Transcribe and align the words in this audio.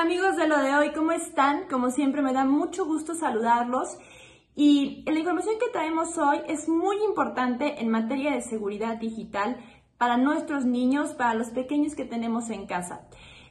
Amigos 0.00 0.36
de 0.36 0.46
lo 0.46 0.60
de 0.60 0.76
hoy, 0.76 0.92
¿cómo 0.92 1.10
están? 1.10 1.66
Como 1.68 1.90
siempre 1.90 2.22
me 2.22 2.32
da 2.32 2.44
mucho 2.44 2.84
gusto 2.84 3.16
saludarlos 3.16 3.98
y 4.54 5.02
la 5.10 5.18
información 5.18 5.56
que 5.58 5.72
traemos 5.72 6.16
hoy 6.18 6.38
es 6.46 6.68
muy 6.68 7.02
importante 7.02 7.80
en 7.80 7.88
materia 7.88 8.30
de 8.30 8.40
seguridad 8.40 8.98
digital 8.98 9.56
para 9.96 10.16
nuestros 10.16 10.64
niños, 10.64 11.14
para 11.14 11.34
los 11.34 11.50
pequeños 11.50 11.96
que 11.96 12.04
tenemos 12.04 12.48
en 12.50 12.66
casa. 12.66 13.08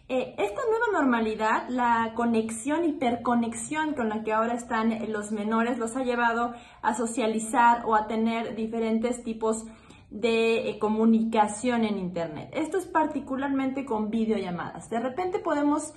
Eh, 0.08 0.36
esta 0.38 0.62
nueva 0.70 0.86
normalidad, 0.94 1.68
la 1.68 2.14
conexión, 2.16 2.86
hiperconexión 2.86 3.94
con 3.94 4.08
la 4.08 4.24
que 4.24 4.32
ahora 4.32 4.54
están 4.54 5.12
los 5.12 5.34
menores, 5.34 5.78
los 5.78 5.98
ha 5.98 6.04
llevado 6.04 6.54
a 6.82 6.94
socializar 6.94 7.84
o 7.86 7.94
a 7.94 8.08
tener 8.08 8.56
diferentes 8.56 9.22
tipos 9.22 9.66
de 10.10 10.70
eh, 10.70 10.80
comunicación 10.80 11.84
en 11.84 11.98
Internet. 11.98 12.52
Esto 12.54 12.78
es 12.78 12.86
particularmente 12.86 13.84
con 13.84 14.10
videollamadas. 14.10 14.90
De 14.90 15.02
repente 15.02 15.40
podemos 15.40 15.94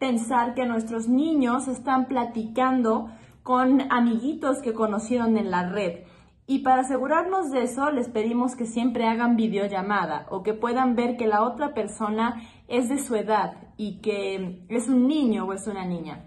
pensar 0.00 0.54
que 0.54 0.66
nuestros 0.66 1.08
niños 1.08 1.68
están 1.68 2.06
platicando 2.06 3.10
con 3.44 3.82
amiguitos 3.92 4.60
que 4.62 4.72
conocieron 4.72 5.36
en 5.36 5.50
la 5.50 5.68
red. 5.68 6.04
Y 6.46 6.60
para 6.60 6.80
asegurarnos 6.80 7.50
de 7.50 7.62
eso, 7.62 7.90
les 7.92 8.08
pedimos 8.08 8.56
que 8.56 8.64
siempre 8.66 9.06
hagan 9.06 9.36
videollamada 9.36 10.26
o 10.30 10.42
que 10.42 10.54
puedan 10.54 10.96
ver 10.96 11.16
que 11.16 11.28
la 11.28 11.42
otra 11.42 11.74
persona 11.74 12.42
es 12.66 12.88
de 12.88 12.98
su 12.98 13.14
edad 13.14 13.52
y 13.76 14.00
que 14.00 14.64
es 14.68 14.88
un 14.88 15.06
niño 15.06 15.44
o 15.44 15.52
es 15.52 15.66
una 15.68 15.84
niña. 15.84 16.24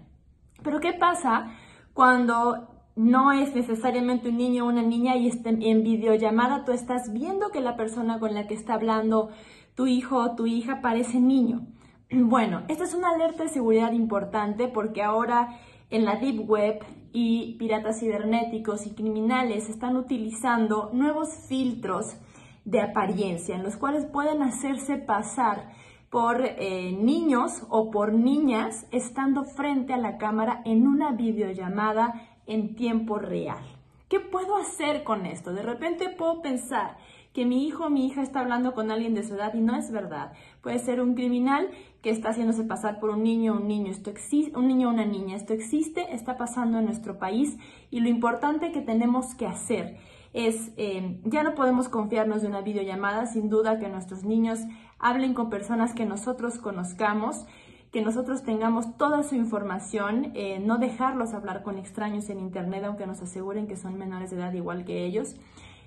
Pero 0.62 0.80
¿qué 0.80 0.92
pasa 0.92 1.50
cuando 1.92 2.68
no 2.96 3.32
es 3.32 3.54
necesariamente 3.54 4.28
un 4.28 4.36
niño 4.36 4.64
o 4.64 4.68
una 4.68 4.82
niña 4.82 5.16
y 5.16 5.30
en 5.44 5.82
videollamada 5.82 6.64
tú 6.64 6.70
estás 6.70 7.12
viendo 7.12 7.50
que 7.50 7.60
la 7.60 7.76
persona 7.76 8.20
con 8.20 8.34
la 8.34 8.46
que 8.46 8.54
está 8.54 8.74
hablando 8.74 9.30
tu 9.74 9.88
hijo 9.88 10.18
o 10.18 10.36
tu 10.36 10.46
hija 10.46 10.80
parece 10.80 11.18
niño? 11.18 11.66
Bueno, 12.10 12.62
esta 12.68 12.84
es 12.84 12.94
una 12.94 13.10
alerta 13.10 13.44
de 13.44 13.48
seguridad 13.48 13.92
importante 13.92 14.68
porque 14.68 15.02
ahora 15.02 15.58
en 15.90 16.04
la 16.04 16.16
Deep 16.16 16.48
Web 16.48 16.84
y 17.12 17.56
piratas 17.58 18.00
cibernéticos 18.00 18.86
y 18.86 18.94
criminales 18.94 19.68
están 19.68 19.96
utilizando 19.96 20.90
nuevos 20.92 21.28
filtros 21.48 22.16
de 22.64 22.80
apariencia 22.80 23.54
en 23.54 23.62
los 23.62 23.76
cuales 23.76 24.06
pueden 24.06 24.42
hacerse 24.42 24.96
pasar 24.96 25.70
por 26.10 26.40
eh, 26.42 26.92
niños 26.92 27.64
o 27.68 27.90
por 27.90 28.12
niñas 28.12 28.86
estando 28.90 29.44
frente 29.44 29.92
a 29.92 29.98
la 29.98 30.16
cámara 30.16 30.62
en 30.64 30.86
una 30.86 31.12
videollamada 31.12 32.28
en 32.46 32.74
tiempo 32.74 33.18
real. 33.18 33.64
¿Qué 34.08 34.20
puedo 34.20 34.56
hacer 34.56 35.02
con 35.02 35.26
esto? 35.26 35.52
De 35.52 35.62
repente 35.62 36.08
puedo 36.08 36.40
pensar 36.40 36.96
que 37.34 37.44
mi 37.44 37.66
hijo 37.66 37.86
o 37.86 37.90
mi 37.90 38.06
hija 38.06 38.22
está 38.22 38.40
hablando 38.40 38.72
con 38.72 38.92
alguien 38.92 39.12
de 39.12 39.24
su 39.24 39.34
edad 39.34 39.52
y 39.54 39.60
no 39.60 39.76
es 39.76 39.90
verdad. 39.90 40.32
Puede 40.62 40.78
ser 40.78 41.00
un 41.00 41.14
criminal 41.14 41.68
que 42.00 42.10
está 42.10 42.30
haciéndose 42.30 42.62
pasar 42.62 43.00
por 43.00 43.10
un 43.10 43.24
niño 43.24 43.52
o 43.52 43.56
un 43.56 43.66
niño. 43.66 43.90
Esto 43.90 44.08
existe, 44.08 44.56
un 44.56 44.68
niño 44.68 44.88
o 44.88 44.92
una 44.92 45.04
niña. 45.04 45.34
Esto 45.34 45.52
existe, 45.52 46.14
está 46.14 46.38
pasando 46.38 46.78
en 46.78 46.84
nuestro 46.84 47.18
país 47.18 47.58
y 47.90 48.00
lo 48.00 48.08
importante 48.08 48.70
que 48.70 48.80
tenemos 48.80 49.34
que 49.34 49.46
hacer 49.46 49.96
es, 50.32 50.72
eh, 50.76 51.20
ya 51.24 51.42
no 51.42 51.54
podemos 51.56 51.88
confiarnos 51.88 52.42
de 52.42 52.48
una 52.48 52.60
videollamada, 52.60 53.26
sin 53.26 53.48
duda 53.50 53.78
que 53.80 53.88
nuestros 53.88 54.24
niños 54.24 54.60
hablen 55.00 55.34
con 55.34 55.50
personas 55.50 55.92
que 55.92 56.06
nosotros 56.06 56.58
conozcamos 56.58 57.46
que 57.90 58.02
nosotros 58.02 58.42
tengamos 58.42 58.96
toda 58.96 59.22
su 59.22 59.36
información, 59.36 60.32
eh, 60.34 60.58
no 60.58 60.78
dejarlos 60.78 61.32
hablar 61.32 61.62
con 61.62 61.78
extraños 61.78 62.28
en 62.28 62.40
Internet, 62.40 62.82
aunque 62.82 63.06
nos 63.06 63.22
aseguren 63.22 63.68
que 63.68 63.76
son 63.76 63.96
menores 63.96 64.32
de 64.32 64.36
edad 64.36 64.52
igual 64.52 64.84
que 64.84 65.04
ellos. 65.04 65.36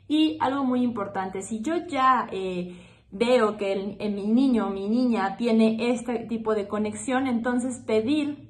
Y 0.07 0.37
algo 0.39 0.63
muy 0.63 0.83
importante, 0.83 1.41
si 1.41 1.61
yo 1.61 1.85
ya 1.87 2.27
eh, 2.31 2.75
veo 3.11 3.57
que 3.57 3.97
mi 3.99 4.27
niño 4.27 4.67
o 4.67 4.69
mi 4.69 4.87
niña 4.89 5.37
tiene 5.37 5.91
este 5.91 6.19
tipo 6.19 6.55
de 6.55 6.67
conexión, 6.67 7.27
entonces 7.27 7.79
pedir 7.85 8.47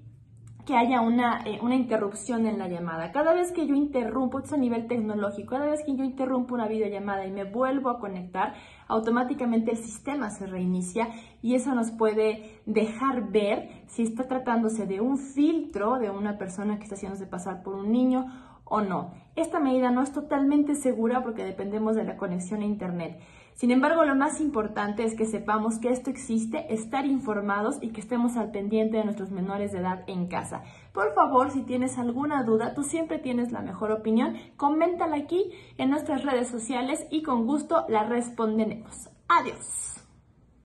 que 0.67 0.75
haya 0.75 0.99
una, 0.99 1.39
eh, 1.45 1.59
una, 1.61 1.75
interrupción 1.75 2.45
en 2.45 2.59
la 2.59 2.67
llamada. 2.67 3.13
Cada 3.13 3.33
vez 3.33 3.53
que 3.53 3.65
yo 3.65 3.73
interrumpo, 3.73 4.39
esto 4.39 4.49
es 4.49 4.53
a 4.53 4.57
nivel 4.57 4.85
tecnológico, 4.87 5.51
cada 5.51 5.67
vez 5.67 5.81
que 5.85 5.95
yo 5.95 6.03
interrumpo 6.03 6.55
una 6.55 6.67
videollamada 6.67 7.25
y 7.25 7.31
me 7.31 7.45
vuelvo 7.45 7.89
a 7.89 7.99
conectar, 7.99 8.53
automáticamente 8.89 9.71
el 9.71 9.77
sistema 9.77 10.29
se 10.29 10.45
reinicia 10.45 11.07
y 11.41 11.55
eso 11.55 11.73
nos 11.73 11.91
puede 11.91 12.59
dejar 12.65 13.31
ver 13.31 13.85
si 13.87 14.03
está 14.03 14.27
tratándose 14.27 14.85
de 14.85 14.99
un 14.99 15.17
filtro 15.17 15.99
de 15.99 16.09
una 16.09 16.37
persona 16.37 16.77
que 16.77 16.83
está 16.83 16.95
haciéndose 16.95 17.27
pasar 17.27 17.63
por 17.63 17.73
un 17.75 17.93
niño 17.93 18.25
o 18.69 18.81
no. 18.81 19.11
Esta 19.35 19.59
medida 19.59 19.91
no 19.91 20.01
es 20.01 20.11
totalmente 20.11 20.75
segura 20.75 21.23
porque 21.23 21.43
dependemos 21.43 21.95
de 21.95 22.03
la 22.03 22.17
conexión 22.17 22.61
a 22.61 22.65
Internet. 22.65 23.19
Sin 23.53 23.71
embargo, 23.71 24.05
lo 24.05 24.15
más 24.15 24.39
importante 24.39 25.03
es 25.03 25.15
que 25.15 25.25
sepamos 25.25 25.79
que 25.79 25.89
esto 25.89 26.11
existe, 26.11 26.71
estar 26.71 27.07
informados 27.07 27.79
y 27.81 27.89
que 27.89 28.01
estemos 28.01 28.37
al 28.37 28.51
pendiente 28.51 28.97
de 28.97 29.03
nuestros 29.03 29.31
menores 29.31 29.71
de 29.71 29.79
edad 29.79 30.03
en 30.05 30.27
casa. 30.27 30.61
Por 30.93 31.15
favor, 31.15 31.49
si 31.49 31.63
tienes 31.63 31.97
alguna 31.97 32.43
duda, 32.43 32.75
tú 32.75 32.83
siempre 32.83 33.17
tienes 33.17 33.51
la 33.51 33.61
mejor 33.61 33.91
opinión, 33.91 34.37
coméntala 34.57 35.15
aquí 35.15 35.51
en 35.79 35.89
nuestras 35.89 36.23
redes 36.23 36.49
sociales 36.49 37.07
y 37.09 37.23
con 37.23 37.47
gusto 37.47 37.85
la 37.89 38.03
responderemos. 38.03 39.09
Adiós. 39.27 40.06